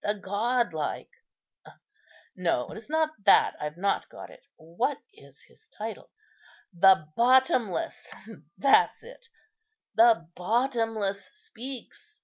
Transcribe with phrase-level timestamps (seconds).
[0.00, 3.56] the godlike'—no, it is not that.
[3.60, 4.44] I've not got it.
[4.56, 6.08] What is his title?
[6.72, 8.06] 'the Bottomless,'
[8.56, 12.20] that's it—'the Bottomless speaks.